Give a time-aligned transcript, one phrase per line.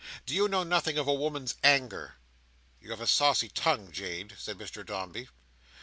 [0.25, 2.15] "Do you know nothing of a woman's anger?"
[2.79, 5.29] "You have a saucy tongue, Jade," said Mr Dombey.